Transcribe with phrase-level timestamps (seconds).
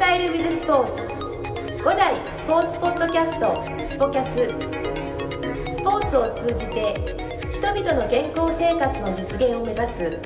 [0.00, 1.02] タイル・ウィズ・スポーツ。
[1.84, 4.30] 5代スポーツポッドキャストスポキャス。
[5.76, 6.94] スポーツを通じて
[7.52, 10.18] 人々の健康生活の実現を目指す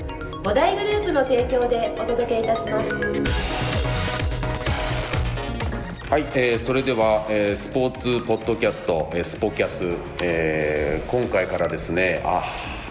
[0.45, 2.89] 5大グループの提供でお届けいたします。
[6.09, 9.83] はい、えーそれでは、えースポーツポッドキャスト、えースポキャス、
[10.23, 12.45] えー今回からですねあ、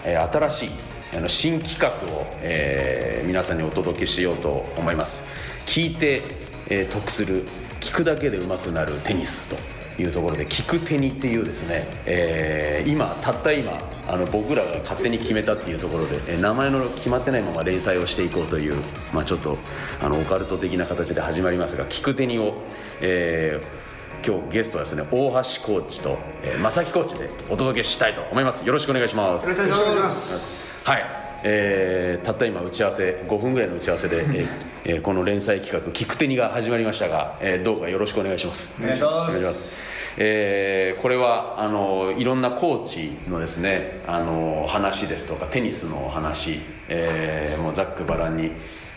[0.04, 0.70] えー新しい
[1.16, 5.24] あの新企画を、えー皆さんにお届けしようと思います。
[5.64, 7.44] 聞いて、えー得する
[7.80, 9.56] 聞くだけで上手くなるテニスと
[10.02, 13.72] いうところで聞くテニっていうですね、えー今たった今
[14.06, 18.74] あの僕らが勝手に決めたっていうところで、えー名前の決まってないまま連載をしていこうという、
[19.12, 19.58] まあ、ちょっと
[20.02, 22.54] あのオカルト的な形で始まりますが聞くテニを、
[23.00, 23.84] えー
[24.26, 28.64] 今日ゲストはですね大橋コーチと、えー、正木コーチでお届けしたいと思います。
[28.64, 29.42] よろしくお願いします。
[29.42, 30.80] よろしくお願いします。
[30.82, 31.04] はい、
[31.42, 38.74] えーたった今打ち合わせ5分ぐらいの打ち合わせで、えーえーこの連載企画「聞くテニ」が始まりましたが、えーどうかよろしくお願いします。
[38.80, 39.14] お願いします。
[39.14, 39.82] お願いします。
[40.16, 48.52] えーこれはあのいろんなコーチのですねあの話ですとかテニスの話、えーもうざっくばらんに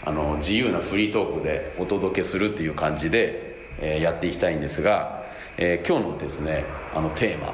[0.05, 5.23] あの自由なフリートークでお届けするっていう感じで、えーやっていきたいんですが、
[5.57, 7.53] えー今日のですねあのテーマ、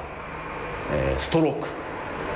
[0.92, 1.68] えーストローク。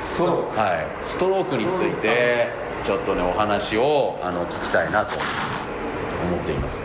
[0.04, 0.60] ストローク。
[0.60, 2.48] はい、ストロークについて
[2.84, 5.16] ちょっとねお話をあの聞きたいなと
[6.24, 6.80] 思っています。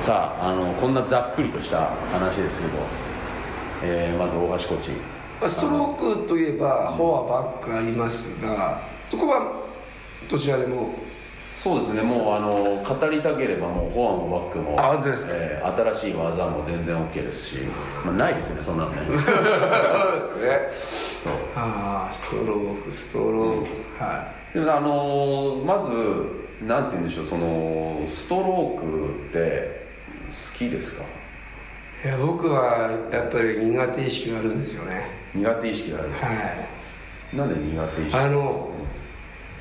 [0.00, 2.72] さああのこんなざっくりとした話ですけど、
[3.84, 4.90] えーまず大橋コーチ。
[5.40, 9.62] まあストロークといえばフォアバックありますがそこは
[10.28, 10.90] どちらでも？
[11.52, 12.00] そうですね。
[12.02, 15.32] もうあの語りたければもうフォアもバックもあですか？
[15.34, 17.56] えー新しい技も全然 OK ですし、
[18.04, 18.96] まあ、ないですねそんなのね。
[19.06, 19.06] ね。
[20.70, 21.32] そう。
[21.54, 24.02] ああストロークストローク。
[24.02, 29.86] はでもあのーまずなんて言うんでしょうそのストロークって
[30.28, 31.02] 好きですか？
[32.04, 35.06] いいや僕はやっぱり苦手意識があるんですよね。
[35.34, 36.16] 苦手意識があるは
[37.32, 37.36] い。
[37.36, 38.16] なんで苦手意識？
[38.16, 38.70] あの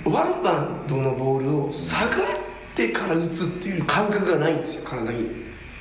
[0.05, 2.09] ワンバウンドのボールを下がっ
[2.75, 5.29] てから打つっていう感覚がないんですよ体に。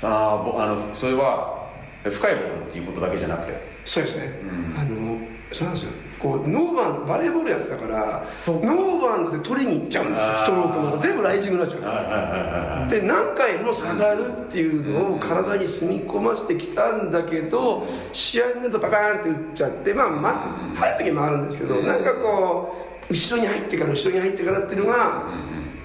[0.02, 1.68] ああのそれは
[2.04, 3.70] え深いボールっていうことだけじゃなくて？
[3.84, 4.78] そうですね、うん。
[4.78, 5.19] あの
[5.52, 5.90] そうなんですよ。
[6.20, 10.26] こうノーバウンドバレーボールやってたからノーバウンドで取りに行っちゃうんですよ。
[10.36, 22.76] ストロークの全部ライジングになっちゃうで何回も下がるっていうのを体に染み込ましてきたんだけど試合になるとバカーンって打っちゃってまあまあ入る時もあるんですけどなんかこ
[23.08, 25.24] う後ろに入ってから後ろに入ってからっていうのが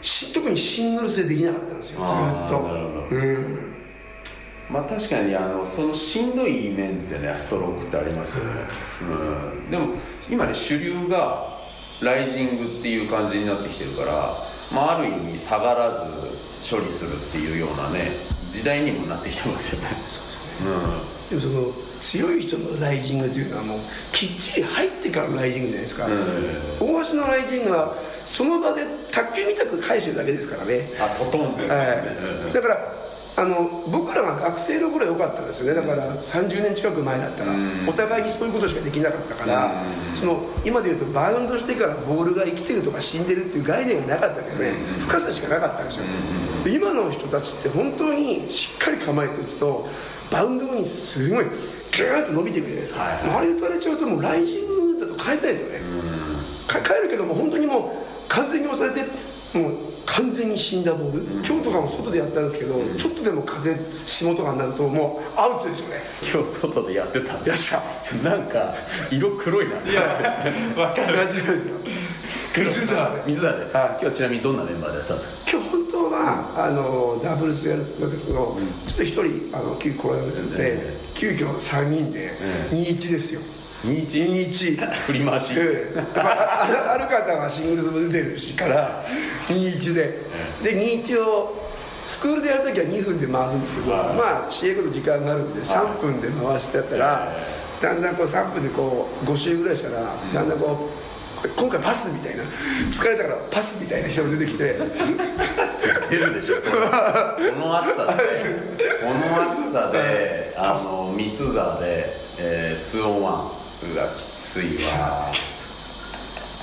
[0.01, 2.05] し特にシングルスでできなかったんですよ。
[2.05, 2.59] ずっと。
[3.11, 3.64] うん
[4.69, 8.51] まあ確かにあのそのしんどい面ってねストロークってありますよね、
[9.01, 9.87] うん、でも
[10.29, 11.55] 今ね主流が
[12.01, 14.37] ライジングっていう感じになってきてるから、
[14.71, 15.91] まあ、ある意味下がら
[16.59, 18.17] ず処理するっていうようなね
[18.49, 19.89] 時代にもなってきてますよね。
[20.61, 21.29] うん。
[21.29, 23.79] でもその強い人のライジングというのはもう
[24.11, 26.15] きっちり入ってからのライジングじゃないですか、うん。
[26.79, 27.95] 大橋のライジングは
[28.25, 30.91] その場で卓球みたく返してるだけですからね。
[30.99, 31.75] あトトンって、は
[32.49, 33.04] い、だから
[33.37, 35.81] あの僕らが学生の頃は良かったですよね。
[35.81, 37.85] だから30年近く前だったら、うん。
[37.89, 40.15] お互いにそういうことしかできなかったから、うん。
[40.15, 44.99] その今で言うとバウンドしてからボールが生きてるとか死んでるっていう概念がなかったんですね、うん。
[45.01, 46.05] 深さしかなかったんですよ、
[46.65, 49.87] 今の人たちって本当にしっかり構えて打つと
[50.31, 51.45] バウンド後にすごい
[51.91, 53.29] ギューッと伸びていくじゃないですか、はいはい。
[53.37, 56.67] あれ打たれちゃうともうライジングだと返せないですよね、うん。
[56.67, 59.07] か帰るけども本当にもう完全に押されて
[59.57, 61.45] もう完全に死んだボール、うん。
[61.45, 66.03] 今日とかも外でやったんですけど、ちょっとでも風霜とかになるともうアウトですよね。
[66.21, 68.29] 今日外でやってたやった。
[68.29, 68.75] なんか
[69.11, 69.95] 色黒いなって。
[70.79, 71.25] わかる。
[71.27, 71.55] ですよ
[72.55, 73.71] 水沢で水沢で、はい。
[73.73, 75.15] 今日はちなみにどんなメンバーでやってた？
[75.15, 80.97] んですか今日本当はあのダブルスやるつもりですけど、ちょっと一人あの急コロナウイルスで、え。
[81.13, 82.69] 急遽3人でえ。
[82.71, 83.41] 2-1ですよ、
[83.83, 86.01] 21 2-1振り回し、ええ。
[86.15, 89.03] まあ、 る方はシングルスも出てるしから
[89.47, 90.19] 21で、
[90.61, 91.71] で21を
[92.05, 94.15] スクールでやるときは2分で回すんですけど、はい。
[94.15, 97.35] まあ試合ごと時間があるんで3分で回してやったら、
[97.81, 100.89] だんだんこう3分でこう5周ぐらいしたら、だんだんこ
[101.43, 102.43] う今回パスみたいな
[102.91, 104.79] 疲れたからパスみたいな人が出てきて。
[106.09, 106.55] 出るでしょ。
[106.61, 106.77] こ
[107.59, 108.13] の暑さで。
[109.01, 113.54] この暑さであの三つ座で、えー、2オン1
[113.93, 115.31] うわきついわ。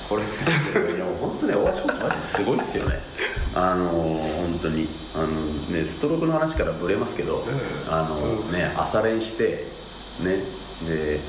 [0.09, 2.99] これいやもう本当ね大橋コーチマジですごいっすよね。
[3.55, 4.89] あの本当に。
[5.15, 7.43] あのねストロークの話からぶれますけど、ん
[7.89, 9.67] あストロークのね朝練して
[10.19, 10.43] ね
[10.85, 11.21] で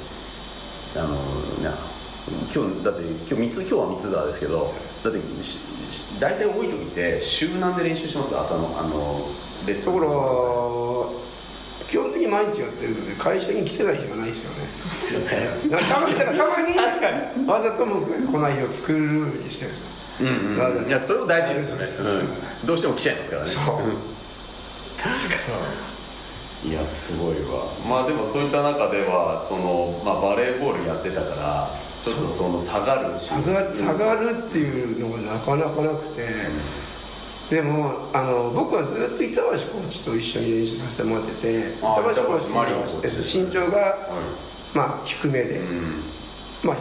[0.97, 1.17] あの
[1.61, 1.71] ね
[2.55, 4.73] 今日だって今日三つ今日は三つ沢ですけど
[5.05, 5.21] だって
[6.19, 8.35] 大体多い時って週何で練習します？
[8.37, 9.29] 朝のあの
[9.67, 9.93] レッスン。
[9.93, 10.64] ところ
[11.95, 14.67] 基本的に毎日やってるので会社に来てない日がないですよね。
[14.67, 15.61] そうっすよね。
[15.71, 16.33] だからたまにたま
[16.69, 17.47] に確かに。
[17.47, 19.87] わざと僕が来ない日を作るルールにしてるんですよ。
[20.21, 21.87] うんうんいやそれも大事ですよね、
[22.63, 23.49] うん、どうしても来ちゃいますからね。
[23.49, 23.61] そ
[26.65, 26.69] う。
[26.69, 27.77] いやすごいわ。
[27.89, 36.29] まあでもそういった中ではその、まあ、バレーボールやってたからちょっとその下がる下が下がるっていうのがなかなかなくて、
[37.51, 44.45] でもあの僕はずっと板橋コーチと一緒に練習させてもらっててあ板橋コーチ身長が、は
[44.75, 46.03] まあ、低めで、い、うん。
[46.63, 46.77] まあ、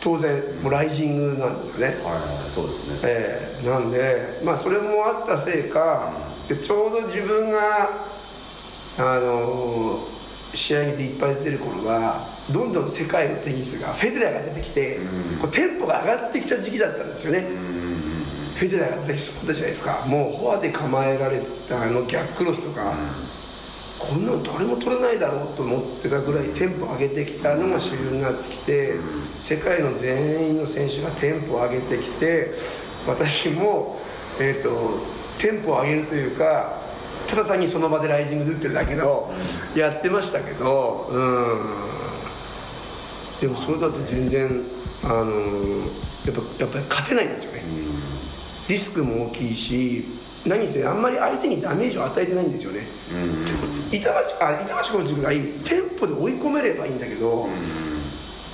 [0.00, 2.98] 当然もうライジングなんですよね、はいはいそうですね。
[3.02, 6.12] えーなんで、まあ、それもあったせいか、
[6.48, 8.06] でちょうど自分が、
[8.96, 10.18] あのー
[10.54, 15.38] 試合でいっぱい出てる頃はどんどん世界のテニスがフェデラーが出てきて、うん。
[15.40, 17.46] こうテンポが上がってきた時期だったんですよね、
[18.60, 20.04] うんうんフェデラーが出てきそうだったじゃないですか。
[20.04, 22.98] もうフォアで構えられたあの逆クロスとか、
[24.00, 28.96] こんなの誰も取れないだろうと思ってたぐらいテンポ上げてきたのが主流になってきて、
[29.38, 32.52] 世界の全員の選手がテンポを上げてきて
[33.06, 34.00] 私も、
[34.40, 35.00] えー、と
[35.38, 36.82] テンポを上げるというか
[37.28, 39.32] ただ単にその場でライジングで打ってるだけの
[39.76, 41.60] やってましたけどうん。
[43.40, 44.64] でもそれだと全然
[45.02, 45.86] あの
[46.26, 47.87] やっぱやっぱり勝てないんですよね、うん
[48.68, 50.04] リスクも大きいし
[50.44, 52.86] 何せあんまり相手にダメージを与えてないんですよね。
[53.12, 53.44] うん
[53.90, 55.40] 板橋あ板橋コーチぐらい。
[55.64, 57.48] テンポで追い込めればいいんだけど、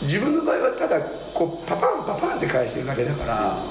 [0.03, 1.01] 自分の場合はただ
[1.35, 3.65] こうパパンパパンって返してるだけだから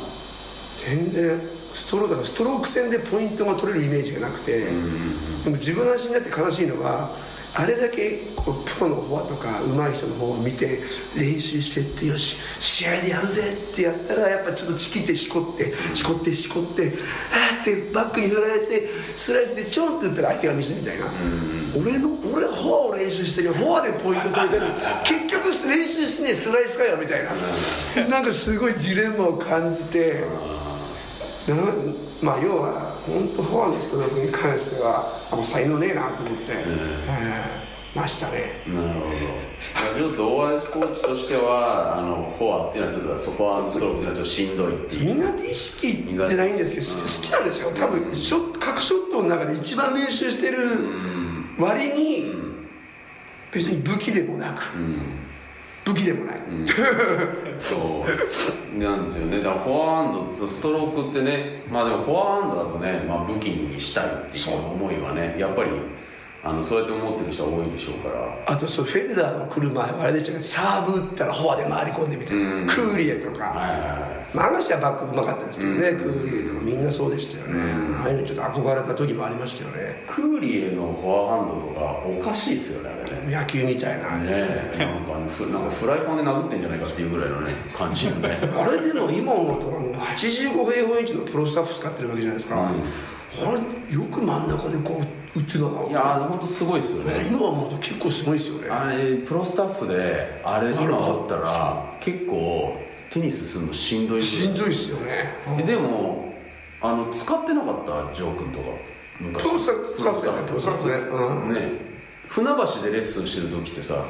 [0.75, 1.41] 全然
[1.71, 7.15] ストローだからストローク戦でポイントが取れるイメージがなくて、でも自分の足になって悲しいのは
[7.55, 10.81] あれだけプロのフォアとか上手い人の方を見て
[11.15, 16.93] 練習してってよし試合でやるぜってやったらやっぱちょっとチキってしこってしこってしこって
[17.31, 21.05] あーってバックに振られてスライスでちょんって打ったら相手がミスみたいな、
[21.75, 24.71] 俺の俺はフォアを練習してるフォアでポイント取れてる。
[25.05, 27.23] 結局練習してねスライスかよみたい
[27.95, 28.07] な。
[28.07, 30.23] なんかすごいジレンマを感じて。
[31.47, 31.55] な
[32.21, 38.63] まあ要は本当フォアのストロークに関してはあもう才能ねえなと思って、えーましたね。
[38.67, 39.99] なるほど。
[39.99, 45.15] ちょっと大橋コーチとしてはあのフォアっていうのはちょっとそこはストロークっていうのはちょっとしんどいっていう。
[45.15, 47.71] 苦手意識じゃないんですけど好きなんですよ。
[47.71, 50.57] 多分ショット各ショットの中で一番練習してる
[51.59, 52.31] 割に
[53.51, 54.75] 別に武器でもなく。
[54.75, 55.19] うん
[55.85, 56.35] 武器でもない、
[57.59, 58.79] そう。
[58.79, 59.37] なんですよね。
[59.37, 61.63] だからフォアハンドストロークってね。
[61.69, 65.69] まあでもフォアハンドだとね、まあ、武器にしたいっていう思いはねやっぱり
[66.45, 68.43] あのそうやって思ってる人は多いでしょうから。
[68.45, 72.67] あとそうフェデラーの来る前はあれでしたねサーブ打ったらフォアで回り込んでみたいな、うん。
[72.67, 74.35] クーリエとか、はいはいはい。
[74.35, 75.97] まあ、あの人はバックうまかったですけどね、うん。
[75.99, 77.61] クーリエとかみんなそうでしたよね、
[78.01, 80.03] ああいうのちょっと憧れた時もありましたよね。
[80.05, 83.35] クーリエのフォアハンドとかおかしいっすよねあれね。
[83.37, 88.37] 野球みたいな、ねえなんかあのフなんかフライパンで殴ってんじゃないかっていうぐらいのね感じのね。
[88.51, 92.83] あれでも今思うとあの85平方インチのプロスタッフ使ってるわけじゃないですか、うん
[93.39, 95.01] あれよく真ん中でこ
[95.35, 95.65] う打ってたな。
[95.89, 97.23] いや本当すごいっすよね。
[97.23, 98.69] ね今思うと結構すごいですよね。
[98.69, 102.77] あれプロスタッフであれ今打ったら結構
[103.09, 105.35] テニスするのしんどいしんどいっすよね。
[105.59, 106.33] えでも
[106.81, 108.15] あの使ってなかった？
[108.15, 108.65] ジョー君とか
[109.19, 109.43] 昔。
[109.43, 110.89] プロスタッフ使ってたプロスタッフ。
[110.89, 110.95] ね。
[110.95, 111.53] うん。
[111.53, 111.71] ね。
[112.27, 114.05] 船橋でレッスンしてる時ってさ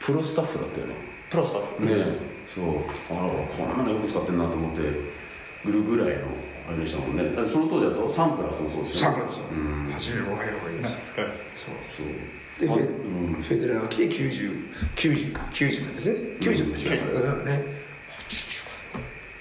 [0.00, 0.94] プロスタッフだったよね。
[1.30, 1.86] プロスタッフ。
[1.86, 2.16] ね。
[2.54, 2.64] そう。
[3.10, 4.82] あらこんなのよく使ってんなと思って
[5.64, 6.26] ぐるぐらいの
[6.68, 7.24] あれでしたもんね。
[7.50, 8.08] その当時だと？
[8.08, 9.16] サンプラスもそうですよね。
[9.16, 9.40] サンプラス。
[9.40, 9.88] うん。
[9.88, 11.40] 85平方インチ懐かしい。
[11.58, 12.06] そう。
[12.60, 13.42] でフェ,、あうん。
[13.42, 15.42] フェデラーが来て9090 90か。
[15.52, 16.18] 90ですね。
[16.40, 16.90] 90でしょ、
[17.40, 17.44] うん。
[17.44, 17.92] ね。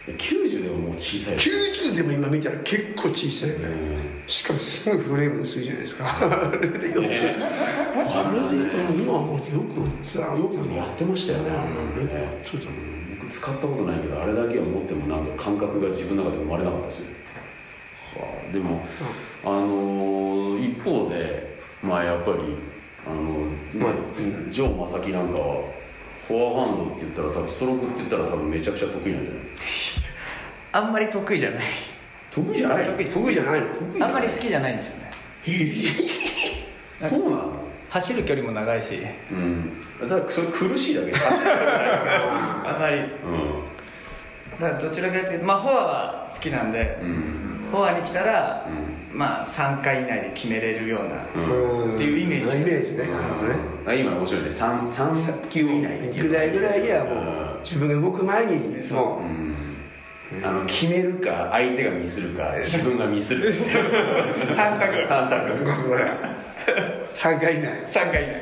[0.07, 3.67] 90でももう小さい90でも今見たら結構小さいよね、
[4.25, 6.05] しかもすぐフレーム薄いじゃないですか。
[6.51, 7.37] あれでよく、ね
[7.95, 10.19] あれでうん今思うとよく打ってた。
[10.21, 11.51] なよくやってましたよね。
[11.51, 12.43] あのね。
[12.45, 12.71] そうだね
[13.09, 17.05] 僕使ったことないけどあれだけを持ってもなんか感覚が自分の中で生まれなかったですよ、
[18.19, 18.81] はあ、でも、
[19.43, 22.37] あのー一方でまあやっぱり
[23.07, 24.51] あの、まあうん。
[24.51, 25.63] ジョー・マサキなんかは
[26.27, 29.43] フォアハンドって言ったら多分ストロークって言ったら多分めちゃくちゃ得意なんじゃない？
[30.73, 31.63] あんまり得意じゃない。
[32.31, 32.97] 得意じゃないの？
[32.97, 33.61] 得意じゃない。
[33.61, 34.05] の？
[34.05, 35.11] あんまり好きじゃないんですよね。
[37.09, 37.60] そうなの？
[37.91, 38.99] 走る距離も長いし。
[39.31, 39.81] うん。
[40.01, 41.07] だからそれ苦しいだけ。
[41.07, 42.97] で走らなくないあんまり。
[42.99, 47.69] うだからどちらかというとまあフォアは好きなんで、んうん。
[47.69, 48.65] フォアに来たら、
[49.13, 51.95] うまあ3回以内で決めれるような、うん。
[51.95, 52.57] っていうイメージ。
[52.57, 53.07] イメージね。
[53.11, 53.55] なるほどね。
[53.85, 54.49] あ今面白いね。
[54.49, 58.57] 3, 3球以内でぐらいぐらいにはもう自分が動く前に
[58.93, 59.25] もう。
[59.25, 59.51] ん。
[60.41, 65.05] あの決めるか相手がミスるか自分がミスる3択。
[65.05, 65.65] 三択
[67.15, 67.69] 3回以内。
[67.87, 68.35] 3回以内。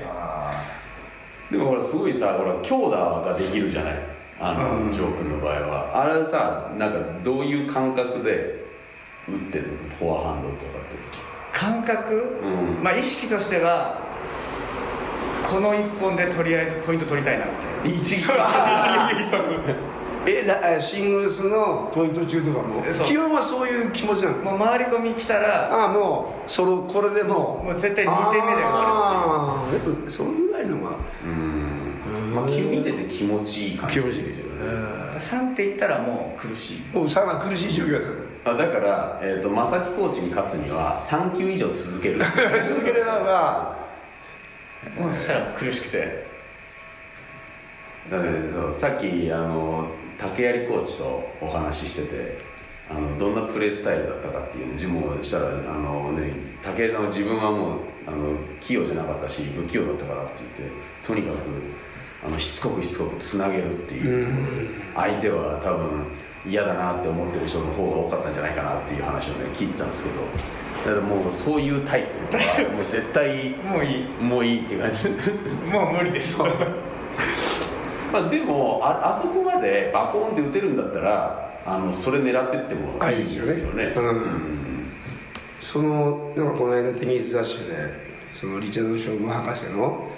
[1.51, 3.93] でもほらすごいさほら強打ができるじゃない？
[4.39, 6.01] あの、ジョー君の場合は。
[6.03, 8.63] あれさなんかどういう感覚で
[9.27, 9.95] 打ってるの？
[9.97, 10.89] フォアハンドとかって。
[11.51, 12.47] 感覚、う
[12.79, 12.83] ん。
[12.83, 13.97] まあ意識としては
[15.43, 17.97] この1本でとりあえずポイント取りたいなみたいな。
[17.99, 18.27] 一撃
[20.27, 22.83] えらシングルスのポイント中とかも？
[23.05, 24.37] 基本はそういう気持ちなの？
[24.37, 27.65] もう回り込み来たらああもうそのこれでもう。
[27.65, 32.33] もう絶対2点目で終わああでもそのぐらいのがうん。
[32.33, 34.61] まあき見てて気持ちいい感じですよね。
[35.13, 35.75] る3ってい。
[35.75, 36.81] ったらもう苦しい。
[36.93, 37.97] もうさら苦しい状況だ。
[37.99, 38.03] よ
[38.45, 42.19] あだから、えー、と正木コーチに勝つには3球以上続ける。
[42.19, 43.77] 続ければま
[44.97, 46.27] もうそしたら苦しくて。
[48.09, 49.87] だってそうさっきあの
[50.19, 52.37] 竹槍コーチとお話ししてて
[52.89, 56.33] あのどんなプレースタイルだったかっていう自問をしたらあの、ね、
[56.63, 61.35] 竹槍さんは自分はもうあの器用じゃなかったし不器用だったからって言ってとにかく
[62.25, 64.27] あのしつこくしつこくつなげるっていう
[64.95, 66.05] 相手は多分
[66.45, 70.15] 嫌だなって思ってる人の方が多かったんじゃないかなっていう話をね聞いてたんですけど
[70.79, 74.05] だからもうそういうタイプはもう絶対もういい。
[74.21, 75.09] もういいっていう感じ。
[75.69, 76.37] もう無理です
[78.11, 83.51] まあでもああそこまでバコーンって打てるんだったらあのそれ狙ってってもいいですよね。
[83.51, 83.83] あいいですよね。
[83.95, 84.91] うん。
[85.59, 90.09] そのなんかこの間テニス雑誌でそのリチャード・ショーム博士の,、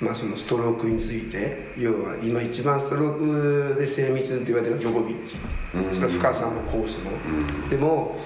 [0.00, 5.36] まあそのストロークについて要は今一番ストロークで精密って言われてるジョコビッチ、
[5.74, 5.92] うん。
[5.92, 7.68] それ深さもコースも、ん。
[7.68, 8.16] でも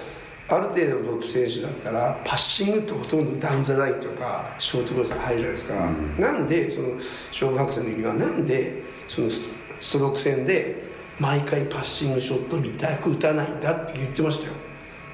[0.50, 6.18] ある程度のトップ選手だったらパッシングってほとんどダウンザラインとかショートクロスに入るじゃないですか、うん。
[6.18, 6.88] なんでその
[7.32, 10.88] ショーム博士の時はなんでそのストローク戦で
[11.18, 14.52] 毎回パッシングショットみたく打たないんだって言ってましたよ。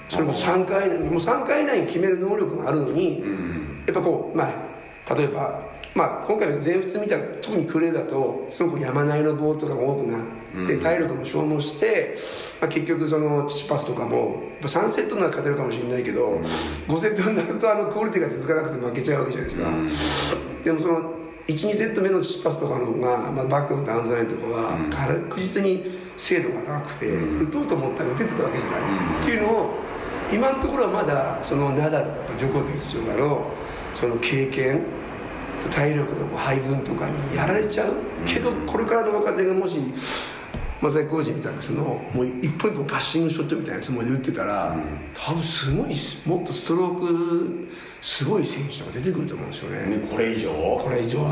[0.09, 5.61] それも3回もう3回以内に決める能力があるのに、うんやっぱこうまあ例えば
[5.95, 12.17] まあ今回の全仏みたいな特にクレーだとすごく山なりのボールとかが多くなって、うん体力も消耗して、
[12.61, 16.41] まあ、結局そのチチパスとかも3セットなら勝てるかもしれないけど、
[16.87, 24.91] 5セットになるとあのクオリティが続かなくて負けちゃうわけじゃないですか、でもその12セット目のチチパスとかの方が、まあ、バックのダウンザラインとかはうん。
[24.91, 25.85] 確実に
[26.17, 27.49] 精度が高くて、うん。
[27.49, 29.21] 打とうと思ったら打ててたわけじゃない、うん。
[29.21, 29.75] っていうのを
[30.33, 33.51] 今のところはまだそのナダルとかジョコビッチとかの
[33.95, 34.85] その経験
[35.63, 37.95] と体力の配分とかにやられちゃう
[38.27, 39.77] けどこれからの若手がもし
[40.91, 44.77] 正木浩二みたいなそのもう一本一本パッシングショットみたいなつもりで打ってたら、
[45.15, 45.95] 多分すごい
[46.27, 47.69] もっとストローク
[48.01, 50.51] すごい選手とか出てくると思うんですよね、ねこれ以上？
[50.53, 51.25] これ以上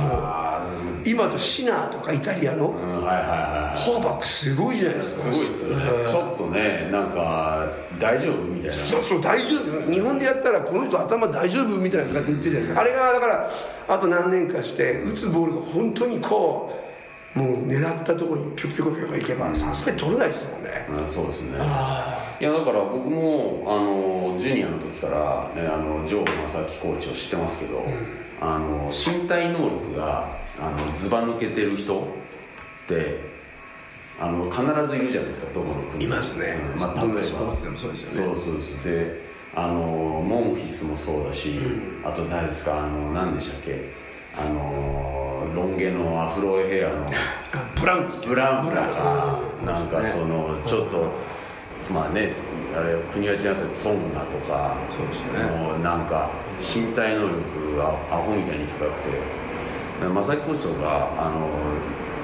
[1.04, 5.32] 今とシナーとかイタリアのうんはいはいはいホーバックすごいじゃないですか。
[5.34, 5.84] すごいですよね。
[6.10, 7.68] ちょっとねなんか
[7.98, 8.86] 大丈夫みたいな。
[8.86, 9.92] そうそう大丈夫。
[9.92, 12.80] 日本でやったらこの人頭大丈夫みたいな感じで言ってるじゃないですか。
[12.80, 13.50] あれがだから
[13.88, 16.81] あと何年かして打つボールが本当にこう
[17.34, 20.86] もう狙ったところにピョコピョコピョコいけばさすがに取れないですもんね。
[20.90, 21.56] うんそうですね。
[21.58, 27.82] あいやだから僕もあのジュニアの時から、ね、あのジョー正樹コーチを知ってますけど、
[28.40, 32.04] あの身体能力があのずば抜けてる人っ
[32.86, 33.20] て
[34.20, 36.04] あの必ずいるじゃないですかどこの国。
[36.04, 36.60] いますね。
[36.74, 36.80] うん。
[36.80, 37.22] まあ、例えば。
[37.22, 38.34] スポーツでもそうですよね。
[38.34, 41.58] そうそうですであのモンフィスもそうだし、
[42.04, 43.92] あと何ですかあの何でしたっけ？
[44.36, 47.06] あのロン毛のアフロヘアの
[47.54, 48.26] あ ブラウンツ。
[48.26, 51.12] ブラウンとかなんかそのちょっと
[51.92, 52.32] まあね
[52.74, 55.56] あれ国は違いますけどツォンガとかそうですね。
[55.56, 59.32] もうなんか身体能力がアホみたいに高くて
[60.00, 61.48] 正木コーチとかあの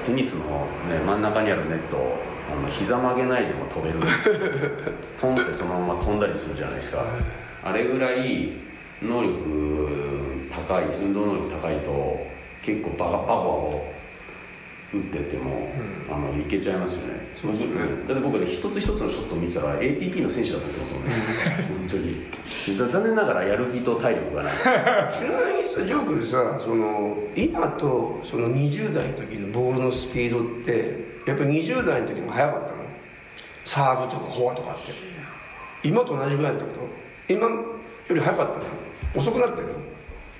[0.05, 0.45] テニスの、
[0.89, 2.17] ね、真ん中にあるネットを
[2.51, 4.35] あの膝曲げないでも飛べるんですよ。
[5.21, 7.03] トンってそのまま飛んだりするじゃないですか。
[7.63, 8.53] あれぐらい
[9.03, 10.18] 能力
[10.67, 12.27] 高い運動能力高いと
[12.61, 13.99] 結構バカバコバコ
[14.91, 15.69] 打ってっても、
[16.09, 17.29] あのいけちゃいますよね。
[17.35, 18.07] そうですよね。
[18.07, 21.05] だって僕ね一つ一つのショットを見てたら ATP の選手だと思ってますもん。
[21.05, 21.11] ね
[21.77, 22.77] 本当に。
[22.79, 24.53] だ残念ながらやる気と体力がない。
[24.57, 32.79] ちなみにさジョークでさその今とその20代の時のボールのスピードってやっぱり20代の時も速かったの？
[33.63, 34.93] サーブとかフォアとかって。
[35.87, 36.69] 今と同じぐらいってこ
[37.27, 37.31] と？
[37.31, 37.63] 今よ
[38.09, 38.65] り速かったの？
[39.15, 39.67] 遅くなってる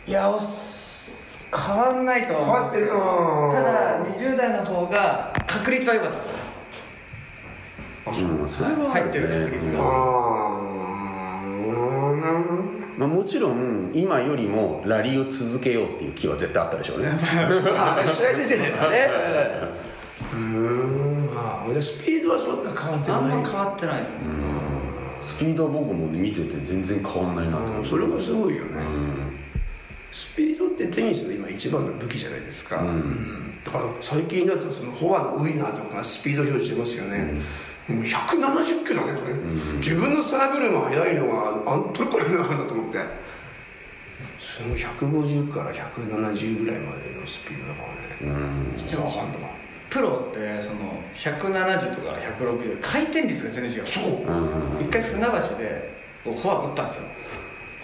[0.09, 1.11] いやおす
[1.55, 6.25] 変わんないとは思う変わってるよただ20代の方が確率は良かったです
[8.21, 8.27] よ。
[8.27, 9.79] うんそれは入ってる確率が。
[9.79, 9.85] ああ
[12.97, 17.09] まあ、もちろん今よりもラリーを続けようっていう気は絶対あったでしょうね。
[17.13, 19.09] あ試合出てるからね。
[20.33, 21.29] うーん。
[21.35, 23.95] まああじゃあスピードはそんな変わってあんないま変わってない
[25.21, 29.48] スピードは僕も見てて全然変わんないなと思ってうんそれがすごいよね、うん
[30.11, 33.59] スピードってテニスの今一番の武器じゃないですか、うん。
[33.63, 37.41] だから最近だとそのフォアのウィナーとかスピード表示してますよね、
[37.87, 39.19] もう170キロだね。
[39.19, 39.33] これ、
[39.77, 43.29] 自分のサーブルが速いのがあんとこれなのと思って。
[44.39, 47.87] その150から170ぐらいまでのスピードだから
[48.27, 49.47] ね、いやわかんのか
[49.89, 53.87] プロってその170とか160回転率が全然違う。
[53.87, 54.85] そう、うん。
[54.85, 57.03] 一回船橋でこうフォア打ったんですよ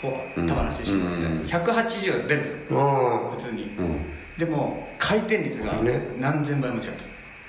[0.01, 1.41] フォア球なししてもらって、うん。
[1.47, 3.99] 180が出るんですよあ普通に、うん。
[4.37, 5.99] でも回転率がね。
[6.19, 7.05] 何千倍も違うんです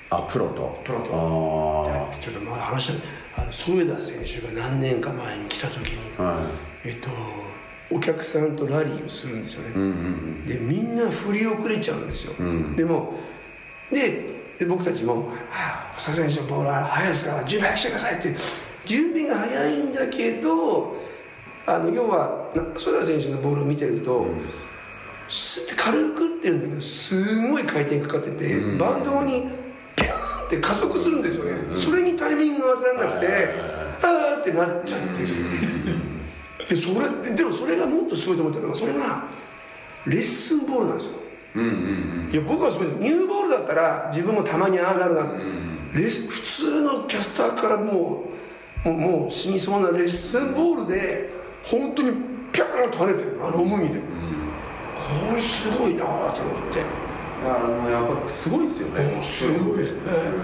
[0.09, 0.81] あプロと？
[0.85, 1.11] プロと。
[1.13, 3.01] ああちょっとまだ話し
[3.35, 6.45] たあの添田選手が何年か前に来た時に、あはい。
[6.85, 7.09] えっと
[7.89, 12.75] お客さんとラリーをするんですよね、うんうんでみんな振り遅れちゃうんですよ、うん。
[12.75, 13.13] でも
[13.91, 18.35] でで僕たちも「はあ細田選手のボールは速いですから準備早くしてください」って
[18.85, 20.95] 準備が早いんだけど
[21.67, 24.25] あの要はな添田選手のボールを見てると、
[25.27, 28.77] スッて軽く打ってるんだけどすごい回転かかってて、うん。
[28.77, 29.49] バンドに
[29.97, 33.27] ピューンって加速するんですよね、うんそれにタイミングが合わせられなくて、
[34.01, 35.01] あーってなっちゃっ
[36.67, 39.25] て、でそれででもそれがもっとすごいと思ったのがそれが
[40.05, 41.13] レッスンボールなんですよ。
[42.31, 45.33] いや僕はそういうニューボールだったら自分もたまにああなるな、
[45.93, 48.29] レス普通のキャスターからも
[48.85, 51.36] うもうもう死にそうなレッスンボールで
[51.69, 52.11] 本当に
[52.51, 56.33] ピャーンと跳ねてるあの重みで、これすごいなと思っ
[56.73, 56.81] て、
[57.45, 59.21] あのやっぱすごいですよね。
[59.23, 59.85] すごい、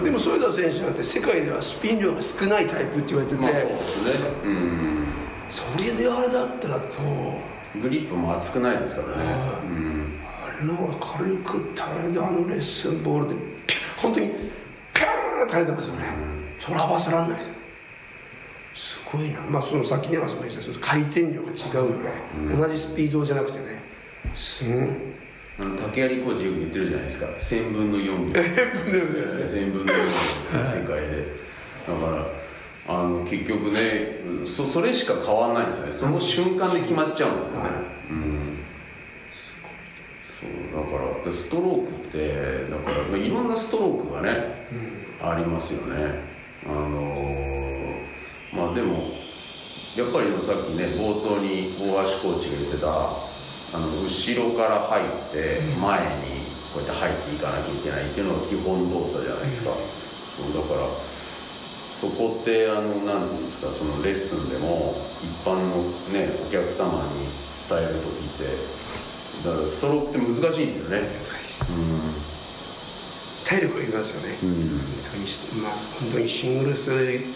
[0.03, 4.29] でも添田選手なんて世界ではスピン量が少ないタイプって言われてて、まあそうですね。
[4.45, 5.07] うん。
[5.49, 6.99] それであれだったらと。
[7.81, 9.23] グリップも厚くないですからね。
[9.63, 10.19] うん。
[10.45, 13.35] あれの軽く垂れであのレッスンボールで
[13.97, 14.27] 本当に
[14.93, 16.05] ピャーン垂れてますよね、
[16.59, 17.52] それ合わせらんない
[18.73, 19.41] すごいな。
[19.41, 22.23] まあその先にはそのその回転量が違うよね、
[22.57, 23.83] 同じスピードじゃなくてね。
[24.35, 24.87] すごい。
[25.77, 27.27] 竹槍コーチよく言ってるじゃないですか。
[27.27, 31.37] 1000分の4みたいな1000分の4の世界で。
[31.87, 32.25] だから
[32.85, 35.91] あの結局ねそそれしか変わらないんですよね。
[35.91, 37.69] その瞬間で決まっちゃうんですよね、
[38.09, 38.59] うん。
[40.23, 40.49] そう。
[40.83, 44.65] だからでストロークってだから、まあ、いろんなストロークがね、
[45.21, 46.19] ありますよね。
[46.65, 47.52] あのー
[48.63, 49.11] まあでも
[49.95, 59.71] やっぱりさっきね冒頭に大橋コーチが言ってたあの後ろから入って前にこうやって入っていかなきゃいけないっていうのが基本動作じゃないですか、
[60.35, 60.87] そうだから
[61.93, 67.29] そこってあのなんていうんですかそのレッスンでも一般のねお客様に
[67.69, 71.09] 伝える時ってだからストロークって難しいんですよね
[73.53, 74.49] 体力がいりますよね、うん。
[74.49, 74.59] 本
[75.11, 76.89] 当にまあ本当にシングルス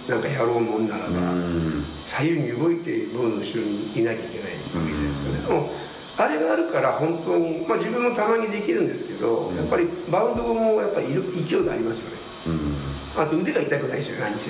[0.08, 1.86] なんかやろうもんならば、うん。
[2.06, 5.72] 左右に動いてボールの後ろにいなきゃいけないわけじゃないですかね、でも
[6.18, 12.18] あれがあるから本当に、まあ、自分もたまにできるんですけど、やっぱりバウンドもやっぱりいる勢いがありますよね。
[12.48, 13.22] うん。
[13.22, 14.16] あと腕が痛くないですよ。
[14.16, 14.50] ね何せ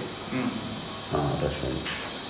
[1.12, 1.82] ああ確かに。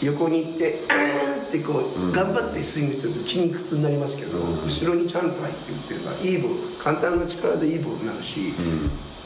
[0.01, 2.11] 横に行ってあーんってこう、うん。
[2.11, 8.61] 頑張ってスイングすると筋肉痛になりますけど、うん後ろにちゃんと入って打ってればいいボール簡単な力でいいボールになるし、う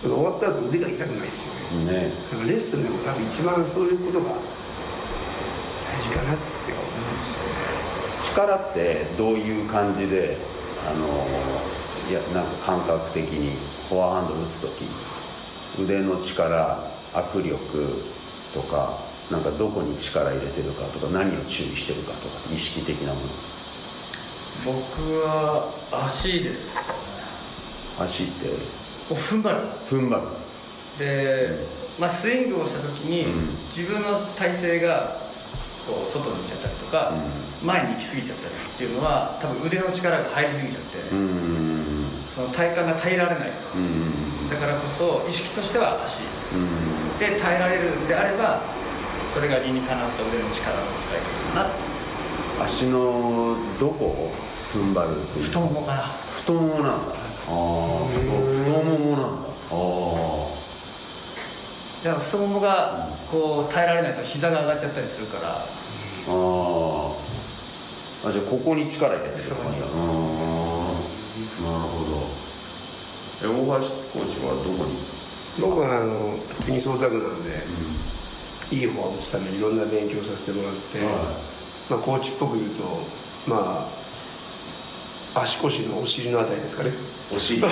[0.09, 4.31] 終わった後腕が痛くないですよね、んねだからレッスンでも多分一番そういうことが
[5.91, 7.81] 大事かなって思うんですよね。
[8.19, 10.37] 力ってどういう感じで
[10.87, 11.07] あの
[12.09, 13.57] いやなんか感覚的に
[13.89, 14.87] フォアハンド打つ時
[15.79, 18.03] 腕の力握力
[18.53, 23.27] とかなんかどこに力入れてるかとか何を注意してるかとか意識的なもの。
[24.63, 26.77] 僕は足です
[27.97, 28.80] 足って
[29.11, 29.57] もう踏ん張る。
[29.89, 30.23] 踏ん張る。
[30.97, 31.67] で、
[31.99, 33.49] まあ、スイングをした時に、うん。
[33.67, 35.21] 自分の体勢が
[35.85, 37.13] こう外に行っちゃったりとか、
[37.61, 40.97] 前に行き過ぎちゃったりっていうのは多分腕の力が入りすぎちゃって、
[42.29, 46.21] その体幹が耐えられないうんだからこそ意識としては足。
[46.53, 48.63] うんで耐えられるんであれば
[49.31, 51.63] それが理にかなった腕の力の使い方かな。
[51.63, 51.71] って
[52.63, 54.31] 足のどこを
[54.69, 55.43] 踏ん張るっていう。
[55.43, 56.15] 太ももかな。
[56.31, 59.49] 太ももなんだああ太太ももなんだ。
[59.71, 59.73] あ
[62.03, 65.49] だから太ももがこう耐えられないと膝が上がっちゃったりするから。
[65.49, 65.55] あ
[66.27, 66.31] あ
[68.23, 69.93] ああじゃあここに力入れてるそこにああなる
[71.89, 72.11] ほど。
[73.43, 74.99] え大橋コーチはどこに？
[75.59, 77.63] 僕はあのテニスオタクなんで、
[78.69, 81.41] いい方を打つためにいろんな勉強させてもらって、は
[81.89, 82.83] まあ、コーチっぽく言うと
[83.45, 84.00] まあ
[85.33, 86.91] 足腰のお尻のあたりですかね。
[87.33, 87.63] お尻。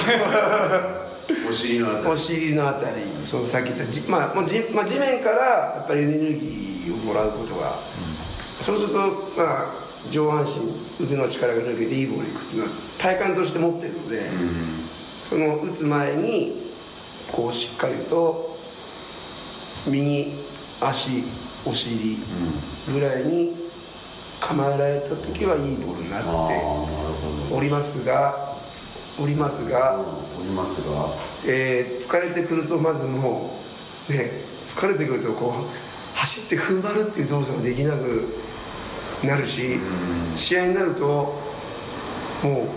[1.47, 2.07] お尻のあたり。
[2.09, 3.01] お尻のあたり。
[3.23, 5.35] そのさっき言ったじ、まあもうじまあ、地面から
[5.77, 7.79] やっぱりエネルギーをもらうことが、
[8.61, 8.99] そうすると、
[9.35, 14.89] まあ、上半身腕の力が抜けていいボールいくっていうのは体感として持ってるので、うん。
[15.29, 16.73] その打つ前に
[17.31, 18.57] こうしっかりと
[19.85, 20.45] 右
[20.79, 21.23] 足
[21.65, 22.19] お尻
[22.91, 23.68] ぐらいに
[24.39, 28.49] 構えられた時はいいボールになっておりますが
[29.19, 29.99] おりますが、
[30.39, 31.13] おりますが。
[31.45, 33.59] えー疲れてくるとまずも
[34.09, 38.39] うね疲れてくるとこう走って踏ん張るっていう動作ができなく
[39.23, 40.31] なるし、ん。
[40.35, 41.03] 試合になると
[42.41, 42.67] も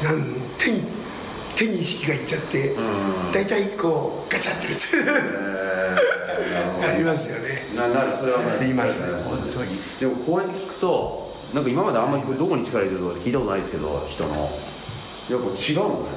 [0.00, 0.34] うなん
[1.56, 3.30] 手に意識がいっちゃって、うん。
[3.32, 4.96] 大体こうガチャって打つ。
[4.96, 6.80] えー。
[6.80, 7.66] なりますよね。
[7.74, 9.00] ななるそれはあります。
[9.00, 9.78] ね本当に。
[9.98, 14.50] でもこうやって聞くとなんか今まであんまりどこに力入れるとか聞いたことないですけど人の。
[15.28, 16.08] やっぱ違うのね。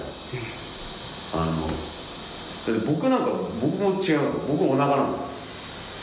[1.33, 4.21] あのだって僕なんか僕も違うんですよ。
[4.47, 5.32] 僕お腹なんですよ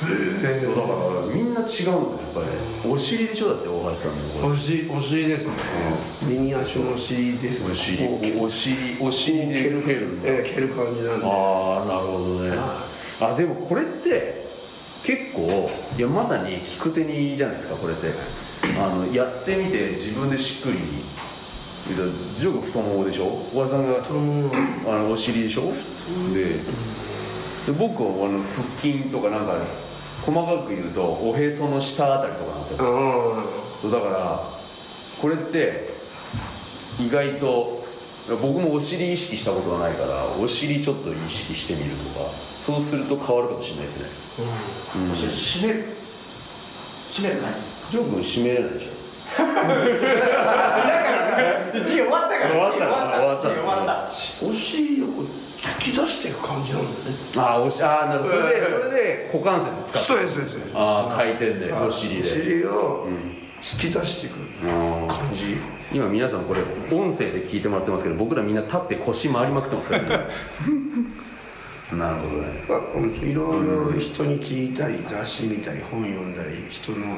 [0.00, 0.88] そうだか
[1.28, 2.02] らみんな違うんですよやっ
[2.34, 3.48] ぱりお尻でしょ？
[3.48, 5.52] だって大橋さんのお尻お尻ですね、
[6.22, 7.70] 右足のお尻ですね。
[7.70, 9.62] お尻お尻お尻で。
[9.62, 11.26] 蹴る蹴るえー蹴る感じなんで。
[11.26, 12.56] ああなるほどね。
[13.20, 14.48] あでもこれって
[15.02, 18.12] 結構いやまさに聞く手にじゃないですかこれって。
[18.78, 20.78] あのやってみて自分でしっくり。
[21.88, 23.24] ジョーク太ももでしょ？
[23.52, 24.52] 小川さんが太もも
[24.86, 25.72] あのお尻でしょ？
[26.32, 26.60] で
[27.66, 29.60] で僕はあの腹筋とかなんか
[30.22, 32.76] 細かく言うとおへその下あたりとかなんですよ。
[33.84, 34.50] うだから
[35.20, 35.90] これって
[36.98, 37.84] 意外と
[38.40, 44.06] 僕もお尻意識したことはないからお尻ちょっと意識してみるとかそうすると変わるかもしれないですね、
[44.96, 45.96] うん、お尻締める。
[47.08, 47.60] 締める感じ。
[47.90, 48.90] ジョー君締めれないでしょ
[51.72, 52.50] 授業終わったから。
[52.50, 54.08] 終わった終わった終わったあ
[54.42, 55.26] お尻をこう
[55.58, 58.34] 突き出していく感じなんだよねああおしああなるほど。
[58.34, 60.20] それでそれで股関節使ってそう。
[60.20, 60.76] ですそうですそうです。
[60.76, 62.20] ああ回転でお尻で。
[62.22, 62.70] お尻を
[63.08, 65.06] ん突き出していくうん。
[65.06, 65.56] 感じ。
[65.92, 66.60] 今皆さんこれ
[66.96, 70.08] 音声で聞いてもらってますけど僕らみんな立って腰回りまくってますからね。
[71.92, 73.30] なるほどね。
[73.30, 77.16] いろいろ人に聞いたり雑誌見たり本読んだり人の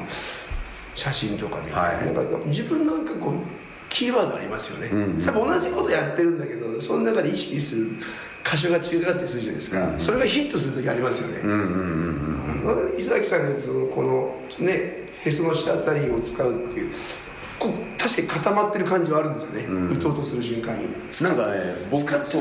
[0.95, 2.13] 写真とか見たり、はい。
[2.13, 3.33] なんか自分なんかこう
[3.93, 7.91] キーワードありますよね、うん多分同じことやってるんだけどその中で意識する
[8.43, 9.99] 箇所が違ったりするじゃないですか、うん。
[9.99, 16.93] それがヒットする時ありますよね、うんうんうん崎さんのやつのこのねへその下あたりを使うっていう
[17.59, 19.89] こう確かに固まってる感じはあるんですよね、ん。
[19.89, 20.87] 打とうとする瞬間に。
[21.21, 22.37] なんかね僕使って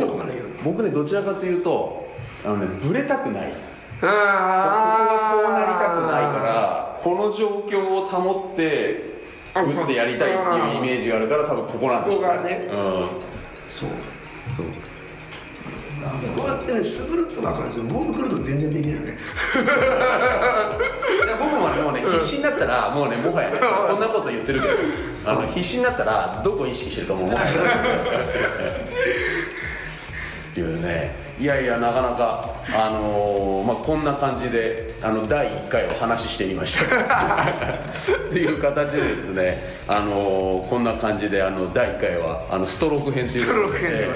[0.64, 2.08] 僕ねどちらかというと
[2.44, 3.52] あのねブレたくない。
[4.00, 9.11] ここがあこうなりたくないからこの状況を保って
[9.54, 12.68] 打ってやりたいっていうイメージがあるから多分ここなんでしょうここがね。
[12.70, 12.76] うん。
[13.68, 13.90] そう。
[14.56, 14.66] そう
[16.36, 19.12] こうやってねスプルッと分かるんですよボール来ると全然できないよね。
[19.12, 19.16] い
[21.28, 24.74] や僕もねもうね必死になったらもうねもはやねこんなこと言ってるけど
[25.30, 27.28] あの必死になったらどこ意識してるかもう？
[27.28, 27.54] もはやっ
[30.54, 36.84] ていうねいやいやなかなかあのーまあこんな感じであの第1回お話ししてみました。
[36.84, 44.08] っていう形でですねあのーこんな感じであの第1回はあのストローク編ということで、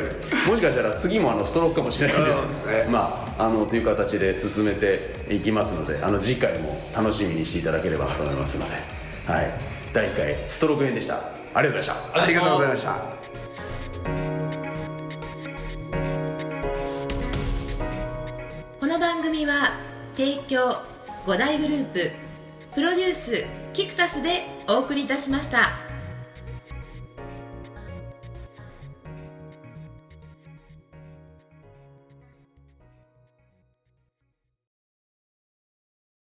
[0.49, 2.87] もしかしたら次もあのストロークかもしれないですね。
[2.89, 8.73] まああのという形で進めていきますのであの次回も楽しみにしていただければと思いますので、
[9.27, 9.51] はい、
[9.93, 11.19] 第1回ストローク編でした。
[11.55, 12.23] ありがとうございました。
[12.23, 14.36] ありがとうございました
[19.47, 19.79] 組は
[20.17, 20.83] 提供
[21.25, 22.11] 五大グループ
[22.75, 25.86] プロデュースキクタスでお送りいたしました。